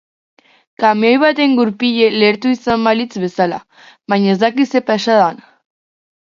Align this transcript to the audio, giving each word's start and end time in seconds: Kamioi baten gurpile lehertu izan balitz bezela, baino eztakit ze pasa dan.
Kamioi 0.83 1.19
baten 1.23 1.53
gurpile 1.59 2.07
lehertu 2.13 2.53
izan 2.55 2.87
balitz 2.89 3.11
bezela, 3.25 3.61
baino 4.15 4.33
eztakit 4.35 4.73
ze 4.75 4.83
pasa 4.89 5.21
dan. 5.23 5.41